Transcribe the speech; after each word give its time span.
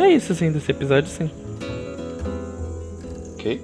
É 0.00 0.08
isso, 0.08 0.32
assim, 0.32 0.50
desse 0.50 0.70
episódio, 0.70 1.08
sim. 1.10 1.30
Ok. 3.34 3.60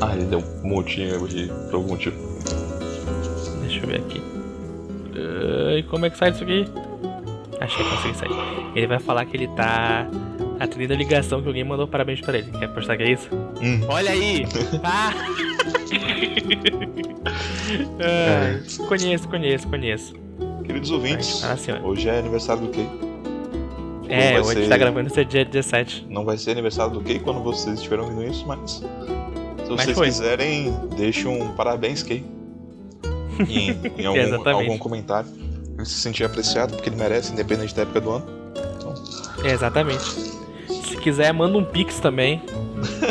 Ah, 0.00 0.14
ele 0.16 0.24
deu 0.24 0.40
um 0.40 0.68
montinho 0.68 1.26
de 1.28 1.46
por 1.68 1.74
algum 1.76 1.88
motivo. 1.90 2.16
Deixa 3.62 3.84
eu 3.84 3.88
ver 3.88 4.00
aqui. 4.00 4.20
E 5.78 5.82
como 5.84 6.06
é 6.06 6.10
que 6.10 6.18
sai 6.18 6.30
isso 6.30 6.42
aqui? 6.42 6.66
Achei 7.60 7.84
que 7.84 7.90
consegui 7.90 8.16
sair. 8.16 8.30
Ele 8.74 8.86
vai 8.86 8.98
falar 8.98 9.24
que 9.26 9.36
ele 9.36 9.48
tá 9.48 10.08
atendendo 10.58 10.94
a 10.94 10.96
ligação 10.96 11.40
que 11.42 11.48
alguém 11.48 11.62
mandou 11.64 11.86
parabéns 11.86 12.20
pra 12.20 12.38
ele. 12.38 12.50
Quer 12.50 12.64
apostar 12.66 12.96
que 12.96 13.02
é 13.02 13.12
isso? 13.12 13.28
Hum. 13.62 13.80
Olha 13.88 14.10
aí! 14.10 14.44
Ah! 14.82 15.12
Ai, 18.00 18.60
conheço, 18.88 19.28
conheço, 19.28 19.68
conheço. 19.68 20.14
Queridos 20.64 20.90
ouvintes, 20.90 21.44
Ah, 21.44 21.56
senhora. 21.56 21.82
hoje 21.84 22.08
é 22.08 22.18
aniversário 22.18 22.62
do 22.62 22.68
Kay. 22.72 22.88
É, 24.12 24.40
hoje 24.40 24.62
ser- 24.62 24.68
tá 24.68 24.76
gravando 24.76 25.08
esse 25.08 25.24
dia 25.24 25.44
17. 25.44 26.06
Não 26.08 26.24
vai 26.24 26.36
ser 26.38 26.50
aniversário 26.52 26.92
do 26.92 27.00
Kay 27.00 27.18
quando 27.20 27.42
vocês 27.42 27.76
estiverem 27.76 28.04
ouvindo 28.04 28.24
isso, 28.30 28.46
mas. 28.46 28.70
Se 29.64 29.68
vocês 29.68 29.96
foi. 29.96 30.06
quiserem, 30.08 30.74
deixe 30.96 31.26
um 31.28 31.52
parabéns, 31.54 32.02
Kay. 32.02 32.24
Em, 33.48 33.70
em 34.02 34.06
algum, 34.06 34.48
algum 34.50 34.78
comentário. 34.78 35.30
Ele 35.76 35.86
se 35.86 35.94
sentir 35.94 36.24
apreciado, 36.24 36.74
porque 36.74 36.90
ele 36.90 36.96
merece, 36.96 37.32
independente 37.32 37.74
da 37.74 37.82
época 37.82 38.00
do 38.02 38.10
ano. 38.10 38.26
É, 39.42 39.50
exatamente. 39.52 40.04
Se 40.04 40.96
quiser, 41.00 41.32
manda 41.32 41.56
um 41.56 41.64
pix 41.64 41.98
também. 42.00 42.42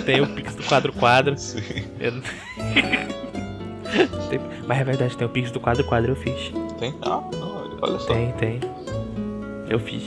Tem 0.06 0.22
o 0.22 0.28
pix 0.28 0.54
do 0.54 0.64
quadro 0.64 0.94
quadro. 0.94 1.36
Sim. 1.40 1.60
Eu- 2.00 2.22
Tem- 4.30 4.40
Mas 4.68 4.80
é 4.80 4.84
verdade, 4.84 5.18
tem 5.18 5.26
o 5.26 5.30
pix 5.30 5.50
do 5.52 5.60
quadro 5.60 5.84
quadro, 5.84 6.12
eu 6.12 6.16
fiz. 6.16 6.52
Tem? 6.78 6.94
Ah, 7.02 7.24
não, 7.40 7.78
olha 7.82 7.98
só. 8.00 8.14
Tem, 8.14 8.32
tem. 8.34 8.60
Eu 9.68 9.80
fiz. 9.80 10.04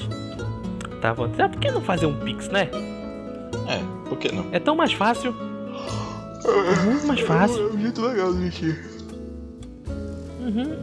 Tá 1.03 1.13
bom. 1.13 1.29
Ah, 1.39 1.49
por 1.49 1.61
que 1.61 1.71
não 1.71 1.83
fazer 1.83 2.07
um 2.07 2.15
pix, 2.21 2.49
né? 2.49 2.69
É, 3.69 3.81
por 4.09 4.17
que 4.19 4.33
não? 4.33 4.47
É 4.53 4.59
tão 4.59 4.75
mais 4.77 4.93
fácil. 4.93 5.35
É 6.45 6.85
muito 6.87 7.07
mais 7.07 7.21
fácil. 7.21 7.69
É 7.69 7.73
muito 7.73 8.01
legal. 8.01 8.31
Uhum. 8.31 8.51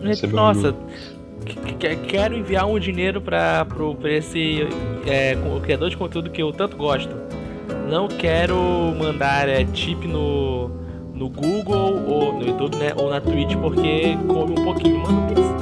Um 0.04 0.36
Nossa, 0.36 0.76
que- 1.46 1.74
que- 1.76 1.96
quero 2.08 2.36
enviar 2.36 2.66
um 2.68 2.80
dinheiro 2.80 3.22
pra, 3.22 3.66
pro, 3.66 3.96
pra 3.96 4.12
esse 4.12 4.68
é, 5.06 5.36
criador 5.64 5.90
de 5.90 5.98
conteúdo 5.98 6.30
que 6.30 6.42
eu 6.42 6.52
tanto 6.52 6.78
gosto. 6.78 7.14
Não 7.90 8.08
quero 8.08 8.56
mandar 9.00 9.50
é, 9.50 9.64
tip 9.66 10.06
no, 10.08 10.70
no 11.14 11.30
Google 11.30 12.04
ou 12.08 12.34
no 12.40 12.46
YouTube, 12.46 12.76
né? 12.78 12.94
Ou 12.96 13.10
na 13.10 13.20
Twitch 13.20 13.56
porque 13.58 14.16
come 14.28 14.52
um 14.52 14.64
pouquinho. 14.66 15.00
Manda 15.00 15.14
um 15.14 15.28
pix. 15.28 15.59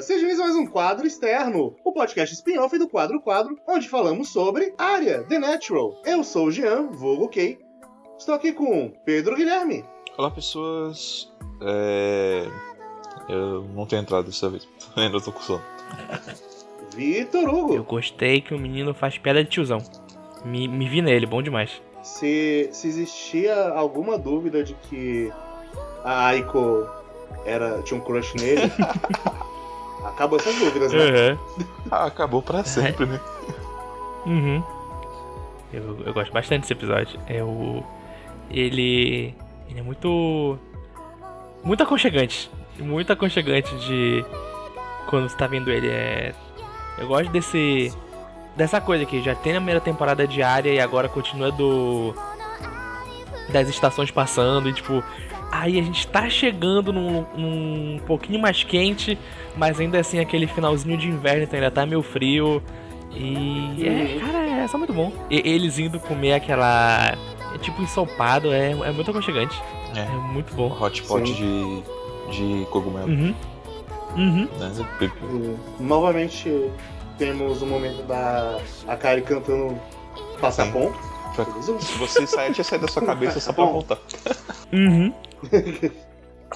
Bonitas! 0.00 0.04
Sejam 0.06 0.26
bem-vindos 0.26 0.40
a 0.40 0.44
mais 0.44 0.56
um 0.56 0.66
quadro 0.66 1.06
externo, 1.06 1.76
o 1.84 1.92
podcast 1.92 2.34
spin-off 2.34 2.76
do 2.78 2.88
Quadro 2.88 3.20
Quadro, 3.20 3.58
onde 3.66 3.88
falamos 3.88 4.28
sobre 4.30 4.74
área, 4.78 5.22
The 5.24 5.38
Natural. 5.38 6.00
Eu 6.04 6.24
sou 6.24 6.46
o 6.46 6.50
Jean, 6.50 6.86
vulgo 6.88 7.28
Kay. 7.28 7.58
Estou 8.18 8.34
aqui 8.34 8.52
com 8.52 8.92
Pedro 9.04 9.36
Guilherme, 9.36 9.84
Olá, 10.18 10.30
pessoas. 10.30 11.32
É. 11.62 12.46
Eu 13.28 13.62
não 13.74 13.86
tenho 13.86 14.02
entrado 14.02 14.26
dessa 14.26 14.50
vez. 14.50 14.68
Ainda 14.96 15.20
tô 15.20 15.32
com 15.32 15.40
sono. 15.40 15.62
Vitor 16.94 17.42
Eu 17.44 17.54
Hugo. 17.54 17.82
gostei 17.84 18.40
que 18.40 18.52
o 18.52 18.58
menino 18.58 18.92
faz 18.92 19.16
piada 19.16 19.42
de 19.42 19.48
tiozão. 19.50 19.78
Me, 20.44 20.66
me 20.68 20.88
vi 20.88 21.00
nele, 21.00 21.26
bom 21.26 21.40
demais. 21.42 21.80
Se, 22.02 22.68
se 22.72 22.88
existia 22.88 23.68
alguma 23.70 24.18
dúvida 24.18 24.62
de 24.64 24.74
que 24.74 25.32
a 26.02 26.26
Aiko 26.28 26.86
era, 27.46 27.80
tinha 27.82 27.98
um 27.98 28.04
crush 28.04 28.34
nele, 28.34 28.62
acabou 30.04 30.38
essas 30.38 30.54
dúvidas, 30.56 30.92
né? 30.92 31.32
Uhum. 31.32 31.66
Ah, 31.90 32.06
acabou 32.06 32.40
pra 32.40 32.62
sempre, 32.64 33.06
né? 33.06 33.20
Uhum. 34.26 34.62
Eu, 35.72 35.98
eu 36.04 36.12
gosto 36.12 36.32
bastante 36.32 36.62
desse 36.62 36.72
episódio. 36.72 37.18
É 37.26 37.42
o. 37.42 37.82
Ele. 38.50 39.34
Ele 39.68 39.78
é 39.78 39.82
muito. 39.82 40.58
Muito 41.62 41.82
aconchegante. 41.82 42.50
Muito 42.78 43.12
aconchegante 43.12 43.74
de. 43.76 44.24
Quando 45.06 45.28
você 45.28 45.36
tá 45.36 45.46
vendo 45.46 45.70
ele. 45.70 45.88
É. 45.88 46.34
Eu 46.98 47.08
gosto 47.08 47.30
desse. 47.30 47.92
Dessa 48.56 48.80
coisa 48.80 49.06
que 49.06 49.22
já 49.22 49.34
tem 49.34 49.52
na 49.52 49.58
primeira 49.60 49.80
temporada 49.80 50.26
diária 50.26 50.70
e 50.70 50.80
agora 50.80 51.08
continua 51.08 51.50
do. 51.52 52.14
Das 53.48 53.68
estações 53.68 54.10
passando 54.10 54.68
e 54.68 54.72
tipo. 54.72 55.02
Aí 55.50 55.78
a 55.78 55.82
gente 55.82 56.06
tá 56.06 56.28
chegando 56.30 56.92
num, 56.92 57.26
num 57.36 58.00
pouquinho 58.06 58.40
mais 58.40 58.62
quente, 58.62 59.18
mas 59.56 59.80
ainda 59.80 59.98
assim 59.98 60.20
aquele 60.20 60.46
finalzinho 60.46 60.96
de 60.96 61.08
inverno 61.08 61.42
então 61.42 61.58
ainda 61.58 61.70
tá 61.70 61.84
meio 61.84 62.02
frio. 62.02 62.62
E 63.12 63.84
é, 63.84 64.20
cara, 64.20 64.38
é 64.62 64.68
só 64.68 64.78
muito 64.78 64.92
bom. 64.92 65.12
E, 65.28 65.42
eles 65.44 65.78
indo 65.78 65.98
comer 65.98 66.34
aquela. 66.34 67.16
É 67.52 67.58
tipo 67.58 67.82
ensopado, 67.82 68.52
é, 68.52 68.70
é 68.70 68.92
muito 68.92 69.10
aconchegante. 69.10 69.60
É 69.96 70.00
É. 70.00 70.06
muito 70.32 70.54
bom. 70.54 70.68
Hotpot 70.80 71.26
Sim. 71.26 71.82
de, 72.30 72.60
de 72.60 72.66
cogumelo. 72.66 73.08
Uhum. 73.08 73.34
Uhum. 74.16 74.48
Né? 74.58 74.72
E, 75.00 75.82
novamente 75.82 76.70
temos 77.18 77.60
o 77.60 77.66
momento 77.66 78.02
da 78.04 78.58
Akari 78.86 79.22
cantando 79.22 79.78
Passaponto. 80.40 80.98
Você 81.98 82.26
sair, 82.26 82.52
tinha 82.52 82.64
saído 82.64 82.86
da 82.86 82.92
sua 82.92 83.02
cabeça 83.02 83.40
só 83.40 83.52
pra 83.52 83.64
voltar. 83.64 83.98
Uhum. 84.72 85.12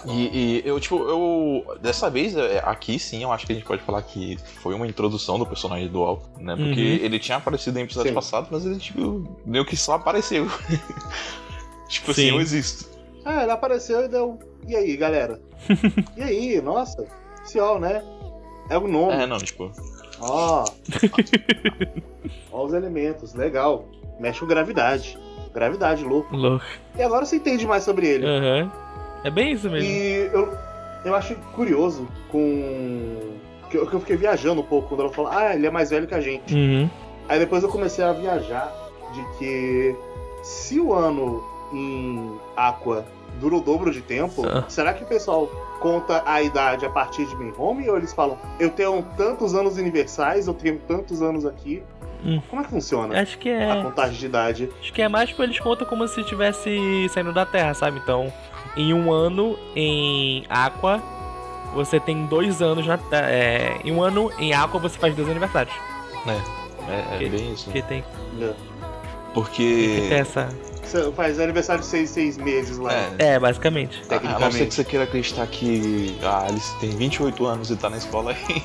E, 0.07 0.61
e 0.65 0.69
eu, 0.69 0.81
tipo, 0.81 0.97
eu. 1.09 1.79
Dessa 1.81 2.11
vez, 2.11 2.37
é, 2.37 2.61
aqui 2.65 2.99
sim, 2.99 3.23
eu 3.23 3.31
acho 3.31 3.47
que 3.47 3.53
a 3.53 3.55
gente 3.55 3.65
pode 3.65 3.81
falar 3.83 4.03
que 4.03 4.37
foi 4.61 4.75
uma 4.75 4.89
introdução 4.89 5.39
do 5.39 5.47
personagem 5.47 5.87
dual, 5.89 6.21
né? 6.37 6.57
Porque 6.57 6.81
Uhum. 6.81 7.05
ele 7.05 7.19
tinha 7.21 7.39
aparecido 7.39 7.79
em 7.79 7.83
episódio 7.83 8.09
Sim. 8.09 8.15
passado, 8.15 8.49
mas 8.51 8.67
ele, 8.67 8.81
tipo, 8.81 9.39
meio 9.47 9.65
que 9.65 9.77
só 9.77 9.93
apareceu. 9.95 10.49
tipo 11.89 12.11
assim, 12.11 12.23
Sim. 12.23 12.31
eu 12.31 12.41
existo. 12.41 12.91
Ah, 13.25 13.45
ele 13.45 13.53
apareceu 13.53 14.05
e 14.05 14.09
deu. 14.09 14.37
E 14.67 14.75
aí, 14.75 14.97
galera? 14.97 15.41
e 16.17 16.23
aí, 16.23 16.61
nossa, 16.61 17.07
Ciol, 17.45 17.79
né? 17.79 18.03
É 18.69 18.77
o 18.77 18.89
nome. 18.89 19.13
É, 19.13 19.27
não, 19.29 19.39
tipo. 19.39 19.71
Ó. 20.21 20.65
Ó 22.51 22.65
os 22.65 22.73
elementos, 22.73 23.33
legal. 23.35 23.89
Mexe 24.19 24.41
com 24.41 24.47
gravidade. 24.47 25.17
Gravidade, 25.55 26.05
louco. 26.05 26.37
Louco. 26.37 26.65
E 26.99 27.03
agora 27.03 27.25
você 27.25 27.37
entende 27.37 27.65
mais 27.65 27.85
sobre 27.85 28.09
ele. 28.09 28.27
Aham. 28.27 28.73
É 29.23 29.31
bem 29.31 29.53
isso 29.53 29.71
mesmo. 29.71 29.89
E 29.89 30.29
eu, 30.33 30.53
eu 31.05 31.15
acho 31.15 31.37
curioso 31.55 32.09
com. 32.29 33.39
Que 33.71 33.79
eu, 33.79 33.87
que 33.87 33.95
eu 33.95 34.01
fiquei 34.01 34.17
viajando 34.17 34.61
um 34.61 34.65
pouco 34.65 34.89
quando 34.89 35.01
ela 35.03 35.13
falou, 35.13 35.31
ah, 35.31 35.55
ele 35.55 35.67
é 35.67 35.71
mais 35.71 35.91
velho 35.91 36.07
que 36.09 36.15
a 36.15 36.21
gente. 36.21 36.53
Uhum. 36.53 36.91
Aí 37.29 37.39
depois 37.39 37.63
eu 37.63 37.69
comecei 37.69 38.05
a 38.05 38.13
viajar 38.13 38.73
de 39.13 39.39
que 39.39 39.97
se 40.43 40.81
o 40.81 40.93
ano 40.93 41.43
em 41.77 42.33
Aqua 42.57 43.05
dura 43.41 43.57
o 43.57 43.61
dobro 43.61 43.91
de 43.91 44.01
tempo, 44.01 44.47
Ah. 44.47 44.65
será 44.69 44.93
que 44.95 45.03
o 45.03 45.07
pessoal 45.07 45.47
conta 45.81 46.23
a 46.25 46.41
idade 46.41 46.87
a 46.87 46.91
partir 46.91 47.27
de 47.27 47.35
Home 47.59 47.91
ou 47.91 47.97
eles 47.97 48.13
falam, 48.13 48.39
eu 48.61 48.71
tenho 48.71 49.05
tantos 49.17 49.55
anos 49.55 49.77
universais, 49.77 50.47
eu 50.47 50.55
tenho 50.55 50.79
tantos 50.87 51.21
anos 51.21 51.45
aqui? 51.45 51.83
Hum. 52.25 52.41
Como 52.49 52.63
é 52.63 52.65
que 52.65 52.71
funciona 52.71 53.21
Acho 53.21 53.37
que 53.37 53.51
a 53.51 53.77
é. 53.77 53.83
contagem 53.83 54.17
de 54.19 54.25
idade? 54.27 54.71
Acho 54.81 54.93
que 54.93 55.03
é 55.03 55.09
mais 55.09 55.29
tipo, 55.29 55.43
eles 55.43 55.59
contam 55.61 55.87
como 55.87 56.07
se 56.09 56.21
estivesse 56.21 57.09
saindo 57.11 57.33
da 57.33 57.45
Terra, 57.45 57.75
sabe? 57.75 57.99
Então, 58.03 58.33
em 58.77 58.95
um 58.95 59.13
ano 59.13 59.59
em 59.77 60.45
Aqua, 60.49 61.03
você 61.75 61.99
tem 62.01 62.25
dois 62.27 62.63
anos 62.63 62.87
na 62.87 62.97
Terra. 62.97 63.31
É, 63.31 63.79
em 63.85 63.93
um 63.93 64.01
ano 64.01 64.31
em 64.39 64.55
Aqua 64.55 64.79
você 64.81 64.97
faz 64.99 65.15
dois 65.15 65.29
aniversários. 65.29 65.75
É, 66.89 67.15
é 67.15 67.19
Que- 67.19 67.29
bem 67.29 67.53
isso. 67.53 67.65
Porque 67.65 67.83
tem, 67.83 68.03
tem 68.03 68.49
que 68.49 68.55
Porque. 69.35 70.07
ter 70.09 70.15
essa. 70.15 70.49
Faz 71.17 71.39
aniversário 71.41 71.81
de 71.83 71.87
seis, 71.89 72.11
seis 72.11 72.37
meses 72.37 72.79
lá. 72.79 72.93
É, 72.93 73.35
É, 73.35 73.39
basicamente. 73.39 73.97
a 73.97 74.01
não 74.01 74.09
ser 74.09 74.09
Tecnicamente. 74.21 74.67
que 74.67 74.75
você 74.75 74.85
queira 74.85 75.05
acreditar 75.05 75.47
que 75.47 76.19
a 76.23 76.47
Alice 76.47 76.79
tem 76.81 76.91
28 76.91 77.47
anos 77.47 77.71
e 77.71 77.77
tá 77.77 77.89
na 77.91 77.97
escola 77.97 78.33
aí. 78.33 78.63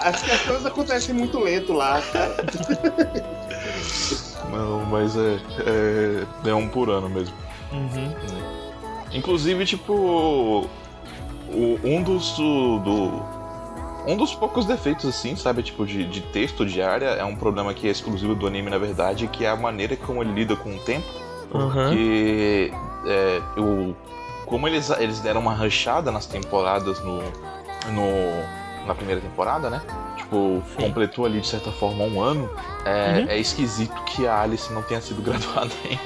Acho 0.00 0.24
que 0.24 0.30
as 0.30 0.40
coisas 0.42 0.66
acontecem 0.66 1.14
muito 1.14 1.38
lento 1.40 1.72
lá, 1.72 2.00
cara. 2.12 2.36
Não, 4.50 4.84
mas 4.86 5.16
é, 5.16 5.38
é. 6.44 6.50
É 6.50 6.54
um 6.54 6.68
por 6.68 6.90
ano 6.90 7.08
mesmo. 7.08 7.34
Uhum. 7.72 8.12
Inclusive, 9.12 9.64
tipo. 9.66 9.92
o- 11.52 11.78
um 11.84 12.02
dos. 12.02 12.32
Do, 12.36 12.78
do- 12.80 13.39
Um 14.06 14.16
dos 14.16 14.34
poucos 14.34 14.64
defeitos, 14.64 15.04
assim, 15.06 15.36
sabe, 15.36 15.62
tipo, 15.62 15.84
de, 15.86 16.04
de 16.06 16.20
texto 16.20 16.64
de 16.64 16.80
área, 16.82 17.06
é 17.06 17.24
um 17.24 17.36
problema 17.36 17.74
que 17.74 17.86
é 17.86 17.90
exclusivo 17.90 18.34
do 18.34 18.46
anime, 18.46 18.70
na 18.70 18.78
verdade, 18.78 19.26
que 19.28 19.44
é 19.44 19.48
a 19.50 19.56
maneira 19.56 19.96
como 19.96 20.22
ele 20.22 20.32
lida 20.32 20.56
com 20.56 20.74
o 20.74 20.78
tempo. 20.80 21.06
Uhum. 21.52 21.70
Porque 21.70 22.72
é, 23.06 23.40
o, 23.60 23.94
como 24.46 24.66
eles, 24.66 24.88
eles 24.98 25.20
deram 25.20 25.40
uma 25.40 25.52
rachada 25.52 26.10
nas 26.10 26.24
temporadas 26.26 26.98
no, 27.04 27.18
no, 27.92 28.86
na 28.86 28.94
primeira 28.94 29.20
temporada, 29.20 29.68
né? 29.68 29.82
Tipo, 30.16 30.62
Sim. 30.76 30.84
completou 30.86 31.26
ali 31.26 31.40
de 31.40 31.46
certa 31.48 31.70
forma 31.70 32.04
um 32.04 32.20
ano. 32.22 32.48
É, 32.84 33.20
Uhum. 33.24 33.28
é 33.30 33.38
esquisito 33.38 34.00
que 34.04 34.26
a 34.26 34.40
Alice 34.42 34.72
não 34.72 34.82
tenha 34.82 35.00
sido 35.00 35.20
graduada 35.22 35.70
ainda. 35.84 36.00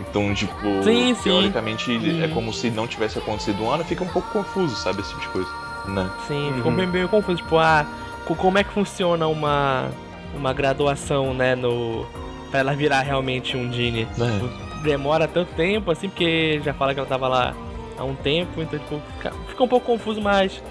Então, 0.00 0.34
tipo, 0.34 0.52
Sim, 0.82 1.14
sim. 1.14 1.22
teoricamente 1.22 1.90
ele- 1.90 2.22
é 2.22 2.26
Uhum. 2.26 2.34
como 2.34 2.52
se 2.52 2.70
não 2.70 2.86
tivesse 2.86 3.18
acontecido 3.18 3.62
um 3.62 3.70
ano, 3.70 3.84
fica 3.84 4.02
um 4.04 4.08
pouco 4.08 4.28
confuso, 4.30 4.74
sabe? 4.76 5.00
Esse 5.00 5.10
tipo 5.10 5.20
de 5.22 5.28
coisa. 5.28 5.65
Né? 5.88 6.10
Sim, 6.26 6.48
Uhum. 6.50 6.54
ficou 6.56 6.72
meio, 6.72 6.88
meio 6.88 7.08
confuso. 7.08 7.38
Tipo, 7.38 7.58
ah, 7.58 7.86
co- 8.26 8.34
como 8.34 8.58
é 8.58 8.64
que 8.64 8.72
funciona 8.72 9.26
uma, 9.26 9.88
uma 10.34 10.52
graduação, 10.52 11.32
né, 11.34 11.54
no... 11.54 12.06
Pra 12.50 12.60
ela 12.60 12.74
virar 12.74 13.02
realmente 13.02 13.56
um 13.56 13.72
Genie. 13.72 14.06
É. 14.18 14.82
Demora 14.82 15.26
tanto 15.26 15.52
tempo, 15.54 15.90
assim, 15.90 16.08
porque 16.08 16.60
já 16.64 16.72
fala 16.72 16.94
que 16.94 17.00
ela 17.00 17.08
tava 17.08 17.26
lá 17.28 17.54
há 17.98 18.04
um 18.04 18.14
tempo, 18.14 18.60
então, 18.62 18.78
tipo, 18.78 19.00
fica, 19.16 19.32
fica 19.48 19.62
um 19.64 19.68
pouco 19.68 19.86
confuso, 19.86 20.20
mas 20.20 20.62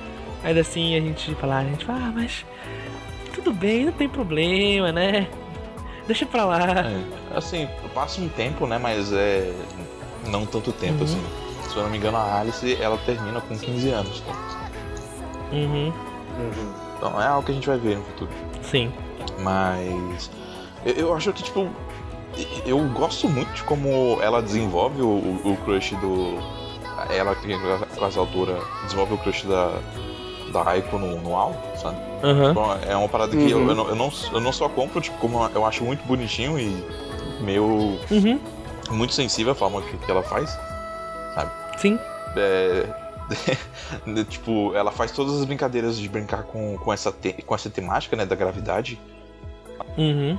ainda 0.44 0.62
assim 0.62 0.95
a 0.95 1.01
gente 1.01 1.33
fala, 1.35 1.57
a 1.57 1.63
gente 1.63 1.83
fala, 1.83 2.00
ah, 2.07 2.12
mas 2.15 2.45
tudo 3.33 3.51
bem, 3.51 3.85
não 3.85 3.91
tem 3.91 4.07
problema, 4.07 4.91
né? 4.91 5.27
Deixa 6.07 6.25
pra 6.25 6.45
lá. 6.45 6.59
É, 6.85 7.38
assim, 7.38 7.67
passa 7.94 8.21
um 8.21 8.29
tempo, 8.29 8.65
né? 8.67 8.77
Mas 8.77 9.12
é. 9.12 9.51
Não 10.27 10.45
tanto 10.45 10.71
tempo, 10.71 11.00
Uhum. 11.00 11.03
assim. 11.03 11.21
Se 11.69 11.75
eu 11.75 11.83
não 11.83 11.89
me 11.89 11.97
engano, 11.97 12.17
a 12.17 12.39
Alice 12.39 12.77
ela 12.81 12.97
termina 13.06 13.41
com 13.41 13.57
15 13.57 13.89
anos. 13.89 14.21
Né? 14.21 14.33
Uhum, 15.51 15.94
Uhum. 16.38 16.74
Então 16.97 17.21
é 17.21 17.27
algo 17.27 17.44
que 17.45 17.51
a 17.51 17.56
gente 17.56 17.68
vai 17.68 17.77
ver 17.77 17.97
no 17.97 18.03
futuro. 18.03 18.31
sim. 18.62 18.92
Mas. 19.39 20.30
Eu, 20.86 20.94
eu 20.94 21.13
acho 21.13 21.31
que, 21.33 21.44
tipo. 21.44 21.69
Eu 22.65 22.80
gosto 22.89 23.30
muito 23.30 23.51
de 23.53 23.63
como 23.63 24.18
ela 24.21 24.42
desenvolve 24.42 25.01
o, 25.01 25.07
o, 25.44 25.57
crush 25.63 25.95
do. 25.95 26.38
Ela, 27.09 27.36
as 28.06 28.18
autoras, 28.18 28.62
desenvolve 28.83 29.13
o 29.13 29.18
crush 29.18 29.45
da. 29.45 29.71
Da 30.51 30.69
Aiko 30.69 30.97
no, 30.97 31.19
no 31.21 31.36
Al, 31.36 31.53
sabe? 31.75 31.98
Então, 32.51 32.77
é 32.88 32.95
uma 32.95 33.09
parada 33.09 33.36
que 33.36 33.50
eu, 33.51 33.57
Uhum. 33.59 33.69
eu, 33.69 33.75
não, 33.75 33.89
eu, 33.89 33.95
não, 33.95 34.12
eu 34.33 34.39
não 34.39 34.51
só 34.53 34.69
compro, 34.69 35.01
tipo, 35.01 35.18
como 35.18 35.44
eu 35.53 35.65
acho 35.65 35.83
muito 35.83 36.06
bonitinho 36.06 36.57
e 36.59 36.83
meio. 37.41 37.98
Uhum, 38.12 38.39
muito 38.91 39.13
sensível 39.13 39.51
a 39.51 39.56
forma 39.56 39.81
que, 39.81 39.98
que 39.98 40.09
ela 40.12 40.24
faz. 40.24 40.57
sim. 41.77 42.00
É, 42.38 42.86
tipo, 44.30 44.74
ela 44.75 44.92
faz 44.92 45.12
todas 45.12 45.39
as 45.39 45.45
brincadeiras 45.45 45.98
de 45.98 46.07
brincar 46.07 46.44
com, 46.44 46.77
com, 46.77 46.94
essa, 46.94 47.12
te- 47.12 47.42
com 47.42 47.56
essa 47.56 47.69
temática, 47.69 48.16
né, 48.16 48.25
da 48.25 48.36
gravidade 48.36 49.00
Uhum, 49.98 50.38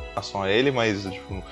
em 0.00 0.08
relação 0.10 0.42
a 0.42 0.50
ele, 0.50 0.70
mas, 0.70 1.02
tipo, 1.04 1.42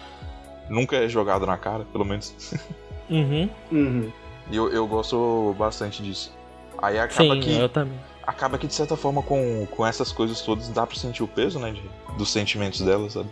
nunca 0.68 0.96
é 0.96 1.08
jogado 1.08 1.46
na 1.46 1.56
cara, 1.56 1.84
pelo 1.86 2.04
menos. 2.04 2.34
uhum. 3.10 3.48
Uhum. 3.70 4.12
E 4.50 4.56
eu, 4.56 4.70
eu 4.72 4.86
gosto 4.86 5.54
bastante 5.58 6.02
disso. 6.02 6.32
Aí 6.78 6.98
acaba 6.98 7.34
Sim, 7.34 7.40
que 7.40 7.58
eu 7.58 7.68
também. 7.68 7.98
acaba 8.22 8.58
que 8.58 8.66
de 8.66 8.74
certa 8.74 8.96
forma 8.96 9.22
com, 9.22 9.66
com 9.66 9.86
essas 9.86 10.12
coisas 10.12 10.40
todas 10.42 10.68
dá 10.68 10.86
pra 10.86 10.96
sentir 10.96 11.22
o 11.22 11.28
peso, 11.28 11.58
né, 11.58 11.72
de, 11.72 11.82
dos 12.16 12.30
sentimentos 12.30 12.80
dela, 12.80 13.08
sabe? 13.10 13.30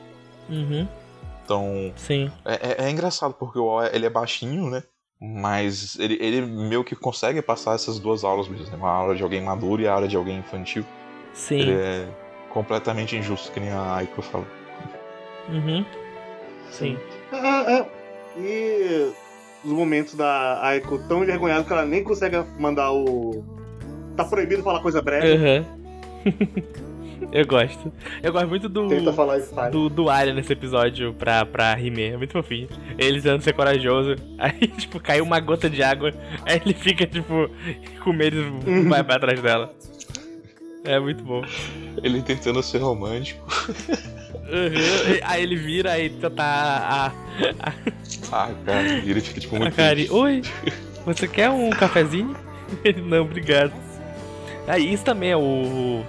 Uhum, 0.48 0.88
Então, 1.44 1.92
sim. 1.96 2.30
É, 2.44 2.84
é- 2.84 2.86
é 2.86 2.90
engraçado 2.90 3.34
porque 3.34 3.58
o 3.58 3.66
O, 3.66 3.82
ele 3.84 4.06
é 4.06 4.10
baixinho, 4.10 4.70
né? 4.70 4.82
Mas 5.20 5.98
ele, 5.98 6.18
ele 6.20 6.42
meio 6.42 6.84
que 6.84 6.94
consegue 6.94 7.40
passar 7.40 7.74
essas 7.74 7.98
duas 7.98 8.24
aulas 8.24 8.48
mesmo, 8.48 8.66
né? 8.66 8.76
Uma 8.76 8.90
aula 8.90 9.14
de 9.14 9.22
alguém 9.22 9.40
maduro 9.40 9.80
e 9.80 9.86
a 9.88 9.92
aula 9.92 10.08
de 10.08 10.16
alguém 10.16 10.38
infantil. 10.38 10.84
Sim. 11.32 11.60
Ele 11.60 11.72
é 11.72 12.08
completamente 12.50 13.16
injusto, 13.16 13.50
que 13.52 13.60
nem 13.60 13.70
a 13.70 13.96
Aiko 13.96 14.22
fala. 14.22 14.46
Uhum. 15.48 15.84
Sim. 16.70 16.98
Ah, 17.32 17.64
ah, 17.68 17.86
E 18.38 19.12
os 19.64 19.72
momentos 19.72 20.14
da 20.14 20.62
Aiko 20.62 20.98
tão 21.08 21.22
envergonhada 21.22 21.64
que 21.64 21.72
ela 21.72 21.84
nem 21.84 22.02
consegue 22.02 22.36
mandar 22.58 22.92
o. 22.92 23.44
Tá 24.16 24.24
proibido 24.24 24.62
falar 24.62 24.80
coisa 24.80 25.00
breve. 25.00 25.34
Aham. 25.34 25.64
eu 27.34 27.46
gosto. 27.46 27.92
Eu 28.22 28.32
gosto 28.32 28.48
muito 28.48 28.68
do. 28.68 28.88
Tenta 28.88 29.12
falar 29.12 29.38
e 29.38 29.42
faz. 29.42 29.72
Do, 29.72 29.88
do 29.88 30.08
Arya 30.08 30.32
nesse 30.32 30.52
episódio 30.52 31.12
pra, 31.14 31.44
pra 31.44 31.74
Rime. 31.74 32.02
É 32.02 32.16
muito 32.16 32.32
fofinho. 32.32 32.68
Ele 32.96 33.20
tentando 33.20 33.42
ser 33.42 33.52
corajoso. 33.52 34.14
Aí, 34.38 34.68
tipo, 34.68 35.00
caiu 35.00 35.24
uma 35.24 35.40
gota 35.40 35.68
de 35.68 35.82
água. 35.82 36.14
Aí 36.46 36.60
ele 36.64 36.74
fica, 36.74 37.04
tipo, 37.06 37.50
com 38.02 38.12
medo 38.12 38.36
e 38.66 38.88
vai 38.88 39.02
pra 39.02 39.18
trás 39.18 39.42
dela. 39.42 39.74
É 40.84 41.00
muito 41.00 41.24
bom. 41.24 41.42
Ele 42.02 42.22
tentando 42.22 42.62
ser 42.62 42.78
romântico. 42.78 43.44
Uhum. 44.44 45.18
Aí 45.22 45.42
ele 45.42 45.56
vira, 45.56 45.92
aí 45.92 46.10
tá 46.10 46.30
a, 46.38 47.06
a, 47.06 47.72
Ah, 48.30 48.50
cara, 48.64 48.98
e 48.98 49.10
ele 49.10 49.20
fica 49.20 49.40
tipo 49.40 49.56
muito. 49.56 49.74
Feliz. 49.74 50.10
Oi, 50.10 50.42
você 51.06 51.26
quer 51.26 51.50
um 51.50 51.70
cafezinho? 51.70 52.36
Ele, 52.84 53.00
não, 53.02 53.22
obrigado. 53.22 53.72
Aí 54.68 54.92
isso 54.92 55.04
também 55.04 55.30
é 55.30 55.36
o. 55.36 56.04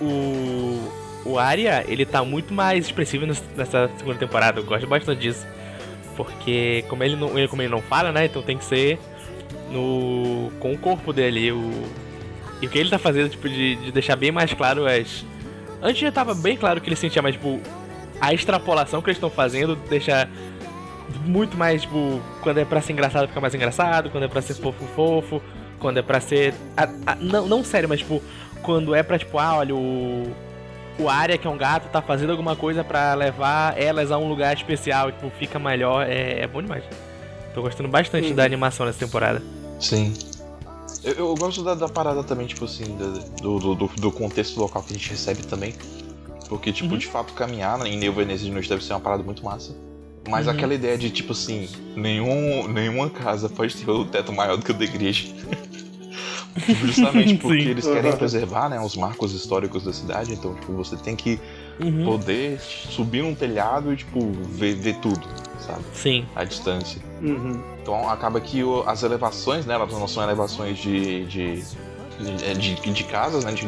O. 0.00 0.92
O 1.24 1.38
Arya, 1.38 1.84
ele 1.86 2.06
tá 2.06 2.24
muito 2.24 2.54
mais 2.54 2.86
expressivo 2.86 3.26
nes- 3.26 3.42
nessa 3.56 3.90
segunda 3.98 4.16
temporada. 4.18 4.60
Eu 4.60 4.64
gosto 4.64 4.86
bastante 4.86 5.20
disso. 5.20 5.46
Porque 6.16 6.84
como 6.88 7.04
ele 7.04 7.16
não, 7.16 7.28
como 7.48 7.62
ele 7.62 7.68
não 7.68 7.82
fala, 7.82 8.10
né? 8.12 8.24
Então 8.26 8.40
tem 8.42 8.56
que 8.56 8.64
ser 8.64 8.98
no. 9.70 10.50
com 10.58 10.72
o 10.72 10.78
corpo 10.78 11.12
dele. 11.12 11.52
O, 11.52 11.70
e 12.62 12.66
o 12.66 12.70
que 12.70 12.78
ele 12.78 12.90
tá 12.90 12.98
fazendo, 12.98 13.28
tipo, 13.28 13.48
de, 13.48 13.76
de 13.76 13.92
deixar 13.92 14.16
bem 14.16 14.32
mais 14.32 14.52
claro 14.54 14.86
as. 14.86 15.24
Antes 15.82 16.00
já 16.00 16.10
tava 16.10 16.34
bem 16.34 16.56
claro 16.56 16.80
que 16.80 16.88
ele 16.88 16.96
sentia, 16.96 17.22
mas, 17.22 17.34
tipo, 17.34 17.60
a 18.20 18.32
extrapolação 18.34 19.00
que 19.00 19.08
eles 19.10 19.16
estão 19.16 19.30
fazendo 19.30 19.76
deixa 19.88 20.28
muito 21.24 21.56
mais, 21.56 21.82
tipo, 21.82 22.20
quando 22.42 22.58
é 22.58 22.64
pra 22.64 22.80
ser 22.80 22.92
engraçado 22.94 23.28
fica 23.28 23.40
mais 23.40 23.54
engraçado, 23.54 24.10
quando 24.10 24.24
é 24.24 24.28
pra 24.28 24.42
ser 24.42 24.54
fofo, 24.54 24.84
fofo, 24.96 25.40
quando 25.78 25.98
é 25.98 26.02
pra 26.02 26.20
ser. 26.20 26.52
a- 26.76 26.88
a- 27.06 27.14
não, 27.16 27.46
não 27.46 27.62
sério, 27.62 27.88
mas, 27.88 28.00
tipo, 28.00 28.20
quando 28.62 28.94
é 28.94 29.02
pra, 29.02 29.18
tipo, 29.18 29.38
ah, 29.38 29.56
olha, 29.58 29.74
o. 29.74 30.32
O 31.00 31.08
Arya, 31.08 31.38
que 31.38 31.46
é 31.46 31.50
um 31.50 31.56
gato, 31.56 31.88
tá 31.92 32.02
fazendo 32.02 32.30
alguma 32.30 32.56
coisa 32.56 32.82
pra 32.82 33.14
levar 33.14 33.78
elas 33.80 34.10
a 34.10 34.18
um 34.18 34.28
lugar 34.28 34.56
especial, 34.56 35.12
tipo, 35.12 35.30
fica 35.38 35.56
melhor, 35.56 36.04
é, 36.04 36.40
é 36.40 36.46
bom 36.48 36.60
demais. 36.60 36.82
Tô 37.54 37.62
gostando 37.62 37.88
bastante 37.88 38.30
Uhum. 38.30 38.34
da 38.34 38.42
animação 38.44 38.84
nessa 38.84 38.98
temporada. 38.98 39.40
Sim. 39.78 40.12
Eu, 41.04 41.12
eu 41.14 41.34
gosto 41.36 41.62
da, 41.62 41.74
da 41.76 41.88
parada 41.88 42.24
também, 42.24 42.48
tipo 42.48 42.64
assim, 42.64 42.96
do, 42.96 43.58
do, 43.60 43.74
do- 43.76 43.86
do 43.96 44.10
contexto 44.10 44.58
local 44.58 44.82
que 44.82 44.92
a 44.92 44.96
gente 44.96 45.08
recebe 45.10 45.44
também. 45.44 45.72
Porque, 46.48 46.72
tipo, 46.72 46.90
Uhum. 46.94 46.98
de 46.98 47.06
fato, 47.06 47.32
caminhar 47.32 47.80
em 47.86 47.96
New 47.96 48.12
Veneza 48.12 48.42
de 48.44 48.50
noite 48.50 48.68
deve 48.68 48.82
ser 48.82 48.92
uma 48.94 49.00
parada 49.00 49.22
muito 49.22 49.44
massa. 49.44 49.76
Mas 50.28 50.46
Uhum. 50.48 50.52
aquela 50.52 50.74
ideia 50.74 50.98
de, 50.98 51.10
tipo 51.10 51.30
assim, 51.30 51.68
nenhum, 51.94 52.66
nenhuma 52.66 53.08
casa 53.08 53.48
pode 53.48 53.76
ter 53.76 53.88
o 53.88 54.04
teto 54.04 54.32
maior 54.32 54.56
do 54.56 54.64
que 54.64 54.72
o 54.72 54.74
da 54.74 54.84
igreja. 54.84 55.28
Justamente 56.56 57.34
porque 57.42 57.62
Sim. 57.62 57.68
eles 57.70 57.86
querem 57.86 58.10
Uhum. 58.10 58.16
preservar 58.16 58.68
né, 58.68 58.80
os 58.80 58.96
marcos 58.96 59.32
históricos 59.32 59.84
da 59.84 59.92
cidade, 59.92 60.32
então, 60.32 60.54
tipo, 60.54 60.72
você 60.72 60.96
tem 60.96 61.14
que 61.14 61.38
Uhum. 61.80 62.04
poder 62.04 62.58
subir 62.60 63.22
num 63.22 63.34
telhado 63.34 63.92
e, 63.92 63.96
tipo, 63.96 64.32
ver, 64.50 64.74
ver 64.74 64.96
tudo, 64.96 65.20
sabe? 65.60 65.82
Sim. 65.92 66.26
A 66.34 66.42
distância. 66.44 67.00
Uhum. 67.22 67.62
Então 67.82 68.08
acaba 68.10 68.40
que 68.40 68.64
o- 68.64 68.82
as 68.86 69.02
elevações, 69.04 69.64
né, 69.64 69.74
elas 69.74 69.92
não 69.92 70.08
são 70.08 70.22
elevações 70.24 70.76
de. 70.78 71.24
de, 71.26 71.62
de, 72.18 72.74
de- 72.74 72.92
de 72.92 73.04
casas, 73.04 73.44
né? 73.44 73.52
de- 73.52 73.66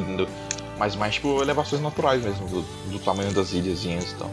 mas 0.76 0.96
mais 0.96 1.14
tipo 1.14 1.40
elevações 1.40 1.80
naturais 1.82 2.20
mesmo, 2.24 2.48
do, 2.48 2.62
do 2.90 2.98
tamanho 2.98 3.32
das 3.32 3.52
ilhazinhas 3.52 4.10
e 4.10 4.14
tal. 4.16 4.30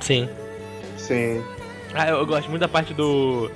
Sim. 0.00 0.28
Sim. 0.96 1.42
Ah, 1.94 2.08
eu, 2.08 2.16
eu 2.16 2.26
gosto 2.26 2.48
muito 2.48 2.60
da 2.62 2.68
parte 2.68 2.92
do. 2.92 3.50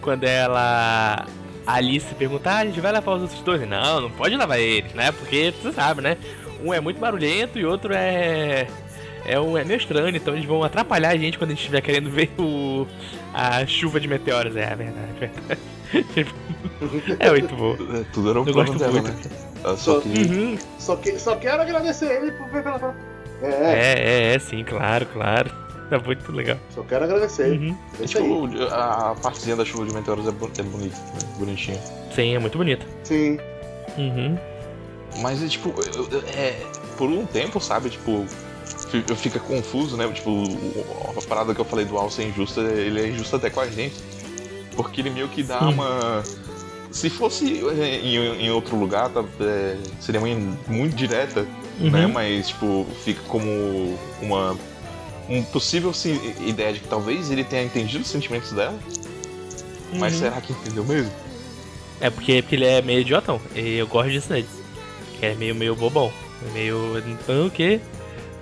Quando 0.00 0.24
ela. 0.24 1.26
A 1.66 1.74
Alice 1.74 2.14
pergunta, 2.14 2.50
ah, 2.50 2.58
a 2.58 2.66
gente 2.66 2.80
vai 2.80 2.92
levar 2.92 3.14
os 3.14 3.22
outros 3.22 3.40
dois? 3.40 3.66
Não, 3.68 4.02
não 4.02 4.10
pode 4.10 4.36
levar 4.36 4.58
eles, 4.58 4.92
né? 4.92 5.12
Porque 5.12 5.52
você 5.62 5.72
sabe, 5.72 6.02
né? 6.02 6.16
Um 6.62 6.72
é 6.72 6.80
muito 6.80 7.00
barulhento 7.00 7.58
e 7.58 7.64
outro 7.64 7.92
é. 7.94 8.66
É, 9.26 9.40
um, 9.40 9.56
é 9.56 9.64
meio 9.64 9.78
estranho, 9.78 10.14
então 10.14 10.34
eles 10.34 10.44
vão 10.46 10.62
atrapalhar 10.62 11.08
a 11.08 11.16
gente 11.16 11.38
quando 11.38 11.50
a 11.50 11.54
gente 11.54 11.60
estiver 11.60 11.80
querendo 11.80 12.10
ver 12.10 12.30
o, 12.38 12.86
a 13.32 13.66
chuva 13.66 13.98
de 13.98 14.06
meteoros. 14.06 14.54
É, 14.54 14.64
é 14.64 14.76
verdade, 14.76 15.08
é 15.16 15.26
verdade. 15.26 15.60
É 17.20 17.30
muito 17.30 17.54
bom. 17.56 17.74
É, 17.74 18.04
Tudo 18.12 18.30
era 18.30 18.40
um 18.40 18.46
Eu 18.46 18.52
gosto 18.52 18.78
dela, 18.78 18.92
muito. 18.92 19.08
né? 19.08 19.36
Ela 19.62 19.76
só 19.76 20.00
queria. 20.00 20.30
Uhum. 20.30 20.58
Só, 20.78 20.96
que, 20.96 21.18
só 21.18 21.36
quero 21.36 21.62
agradecer 21.62 22.10
ele 22.10 22.32
por 22.32 22.48
pela. 22.48 22.94
É, 23.40 23.48
É, 23.48 23.94
é, 24.32 24.34
é, 24.34 24.38
sim, 24.38 24.64
claro, 24.64 25.06
claro. 25.06 25.50
É 25.90 25.98
muito 25.98 26.32
legal. 26.32 26.56
só 26.74 26.82
quero 26.82 27.04
agradecer. 27.04 27.52
Uhum. 27.58 27.76
É. 28.00 28.06
Tipo, 28.06 28.48
a, 28.72 29.14
partezinha 29.22 29.54
da 29.56 29.64
chuva 29.64 29.86
de 29.86 29.94
meteoros 29.94 30.26
é, 30.26 30.30
é 30.30 30.62
bonita, 30.62 30.96
né? 30.96 31.18
bonitinha. 31.38 31.80
Sim, 32.14 32.34
é 32.34 32.38
muito 32.38 32.56
bonito. 32.56 32.86
Sim. 33.04 33.38
Uhum. 33.98 34.38
Mas 35.20 35.42
é 35.42 35.46
tipo, 35.46 35.72
é, 36.36 36.56
por 36.96 37.08
um 37.08 37.24
tempo, 37.26 37.60
sabe, 37.60 37.90
tipo, 37.90 38.26
eu 39.08 39.16
fica 39.16 39.38
confuso, 39.38 39.96
né? 39.96 40.08
Tipo, 40.08 40.42
a 41.16 41.22
parada 41.28 41.54
que 41.54 41.60
eu 41.60 41.64
falei 41.64 41.84
do 41.84 41.96
Al 41.98 42.10
ser 42.10 42.24
injusta, 42.28 42.60
ele 42.60 43.00
é 43.00 43.08
injusto 43.08 43.36
até 43.36 43.50
com 43.50 43.60
a 43.60 43.68
gente. 43.68 43.94
Porque 44.76 45.00
ele 45.00 45.10
meio 45.10 45.28
que 45.28 45.42
dá 45.42 45.62
Hum. 45.62 45.70
uma. 45.70 46.22
Se 46.90 47.10
fosse 47.10 47.60
é, 47.80 47.96
em, 48.00 48.16
em 48.46 48.50
outro 48.50 48.76
lugar, 48.76 49.08
tá, 49.10 49.24
é, 49.40 49.76
seria 50.00 50.20
uma, 50.20 50.28
muito 50.68 50.94
direta, 50.96 51.46
Uhum. 51.80 51.90
né? 51.90 52.06
Mas, 52.06 52.48
tipo, 52.48 52.86
fica 53.04 53.20
como 53.28 53.96
uma. 54.22 54.56
Um 55.28 55.42
possível 55.44 55.92
sim, 55.92 56.20
ideia 56.46 56.72
de 56.72 56.80
que 56.80 56.88
talvez 56.88 57.30
ele 57.30 57.44
tenha 57.44 57.62
entendido 57.64 58.02
os 58.02 58.08
sentimentos 58.10 58.52
dela. 58.52 58.78
Mas 59.94 60.14
Uhum. 60.14 60.18
será 60.20 60.40
que 60.40 60.52
entendeu 60.52 60.84
mesmo? 60.84 61.10
É 62.00 62.10
porque, 62.10 62.42
porque 62.42 62.56
ele 62.56 62.66
é 62.66 62.82
meio 62.82 63.00
idiotão. 63.00 63.40
E 63.54 63.76
eu 63.76 63.86
gosto 63.86 64.10
disso 64.10 64.32
nele. 64.32 64.48
Que 65.18 65.26
é 65.26 65.34
meio, 65.34 65.54
meio 65.54 65.74
bobão. 65.74 66.12
Meio. 66.52 66.98
Então, 67.06 67.46
o 67.46 67.50
quê? 67.50 67.80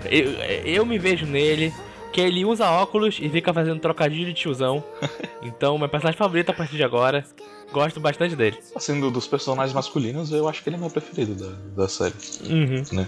Eu, 0.07 0.31
eu 0.65 0.87
me 0.87 0.99
vejo 0.99 1.27
nele. 1.27 1.73
Que 2.13 2.21
ele 2.21 2.45
usa 2.45 2.69
óculos 2.71 3.19
e 3.21 3.29
fica 3.31 3.55
fazendo 3.55 3.81
trocadilho 3.81 4.27
de 4.27 4.35
tiozão. 4.35 4.83
Então, 5.45 5.77
meu 5.77 5.89
personagem 5.89 6.17
favorito 6.17 6.51
a 6.51 6.55
partir 6.55 6.77
de 6.77 6.85
agora. 6.85 7.25
Gosto 7.73 7.99
bastante 7.99 8.37
dele. 8.37 8.57
Assim, 8.77 9.01
do- 9.01 9.11
dos 9.11 9.27
personagens 9.27 9.75
masculinos, 9.75 10.31
eu 10.31 10.49
acho 10.49 10.63
que 10.63 10.69
ele 10.69 10.77
é 10.77 10.79
meu 10.79 10.89
preferido 10.91 11.35
da, 11.35 11.83
da 11.83 11.89
série. 11.89 12.15
Uhum. 12.49 13.07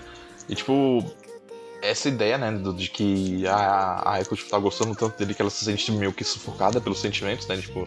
E 0.48 0.54
tipo, 0.56 1.04
essa 1.90 2.08
ideia, 2.08 2.38
né, 2.38 2.50
de 2.76 2.88
que 2.88 3.46
a, 3.46 4.02
a 4.12 4.20
Echo 4.20 4.34
tipo, 4.36 4.48
tá 4.50 4.58
gostando 4.58 4.94
tanto 4.94 5.18
dele 5.18 5.34
que 5.34 5.42
ela 5.42 5.50
se 5.50 5.64
sente 5.64 5.92
meio 5.92 6.12
que 6.12 6.24
sufocada 6.24 6.80
pelos 6.80 7.00
sentimentos, 7.00 7.46
né? 7.46 7.56
Tipo, 7.56 7.86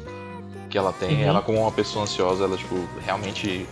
que 0.70 0.78
ela 0.78 0.94
tem. 0.94 1.16
Uhum. 1.16 1.24
Ela, 1.30 1.42
como 1.42 1.60
uma 1.62 1.72
pessoa 1.72 2.04
ansiosa, 2.04 2.44
ela, 2.44 2.58
tipo, 2.58 2.76
realmente 3.04 3.68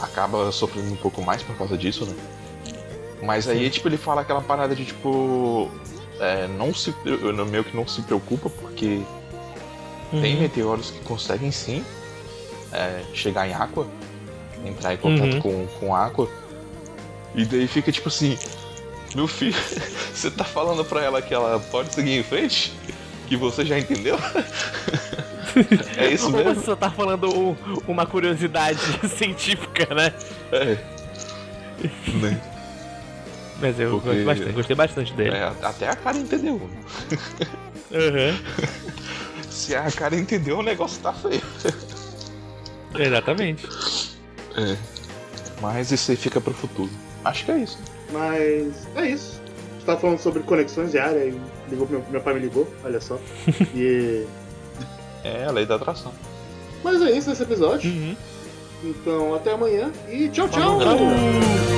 acaba 0.00 0.50
sofrendo 0.52 0.92
um 0.92 0.96
pouco 0.96 1.22
mais 1.22 1.42
por 1.42 1.56
causa 1.56 1.76
disso, 1.76 2.04
né? 2.04 2.14
Mas 3.22 3.48
aí, 3.48 3.68
tipo, 3.70 3.88
ele 3.88 3.96
fala 3.96 4.22
aquela 4.22 4.40
parada 4.40 4.74
de 4.74 4.84
tipo. 4.84 5.70
é, 6.18 6.46
não 6.48 6.74
se. 6.74 6.94
Meio 7.50 7.64
que 7.64 7.76
não 7.76 7.86
se 7.86 8.02
preocupa, 8.02 8.48
porque 8.50 9.02
tem 10.10 10.34
Uhum. 10.34 10.40
meteoros 10.40 10.90
que 10.90 11.00
conseguem 11.00 11.50
sim 11.52 11.84
é, 12.72 13.02
chegar 13.14 13.46
em 13.48 13.52
Aqua, 13.54 13.86
entrar 14.64 14.94
em 14.94 14.96
contato 14.96 15.34
Uhum. 15.34 15.40
com, 15.40 15.66
com 15.78 15.94
Aqua. 15.94 16.28
E 17.34 17.44
daí 17.44 17.68
fica 17.68 17.92
tipo 17.92 18.08
assim, 18.08 18.36
meu 19.14 19.26
filho, 19.26 19.56
você 20.14 20.30
tá 20.30 20.44
falando 20.44 20.84
pra 20.84 21.02
ela 21.02 21.20
que 21.22 21.32
ela 21.34 21.58
pode 21.70 21.94
seguir 21.94 22.18
em 22.18 22.22
frente? 22.22 22.72
Que 23.28 23.36
você 23.36 23.64
já 23.64 23.78
entendeu? 23.78 24.16
é 25.96 26.08
isso 26.12 26.30
mesmo? 26.30 26.54
você 26.54 26.64
só 26.66 26.76
tá 26.76 26.90
falando 26.90 27.28
um- 27.36 27.56
uma 27.86 28.06
curiosidade 28.06 28.80
científica, 29.16 29.92
né? 29.94 30.12
É. 30.52 30.76
Né? 32.14 32.40
Mas 33.60 33.78
eu 33.78 33.90
Porque- 34.00 34.06
gostei 34.08 34.24
bastante, 34.24 34.52
gostei 34.52 34.76
bastante 34.76 35.12
dele. 35.14 35.36
É, 35.36 35.52
até 35.62 35.88
a 35.88 35.94
cara 35.96 36.16
entendeu. 36.16 36.54
Uhum. 37.90 38.38
Se 39.50 39.74
a 39.74 39.90
cara 39.90 40.16
entendeu, 40.16 40.58
o 40.58 40.62
negócio 40.62 41.00
tá 41.02 41.12
feio. 41.12 41.42
Exatamente. 42.98 43.68
É. 44.56 44.76
Mas 45.60 45.92
isso 45.92 46.10
aí 46.10 46.16
fica 46.16 46.40
pro 46.40 46.54
futuro. 46.54 46.90
Acho 47.24 47.44
que 47.44 47.50
é 47.52 47.58
isso. 47.58 47.78
Mas 48.12 48.86
é 48.96 49.08
isso. 49.08 49.40
A 49.42 49.72
gente 49.74 49.84
tava 49.86 50.00
falando 50.00 50.18
sobre 50.18 50.42
conexões 50.42 50.90
de 50.90 50.98
área 50.98 51.24
e 51.24 51.40
ligou, 51.68 51.88
meu, 51.88 52.04
meu 52.10 52.20
pai 52.20 52.34
me 52.34 52.40
ligou, 52.40 52.68
olha 52.84 53.00
só. 53.00 53.18
E. 53.74 54.26
É 55.22 55.44
a 55.44 55.50
lei 55.50 55.66
da 55.66 55.74
atração. 55.74 56.12
Mas 56.82 57.02
é 57.02 57.10
isso 57.10 57.28
nesse 57.28 57.42
episódio. 57.42 57.90
Uhum. 57.90 58.16
Então 58.82 59.34
até 59.34 59.52
amanhã 59.52 59.92
e 60.08 60.28
tchau, 60.30 60.48
tchau! 60.48 60.80
Falou. 60.80 61.69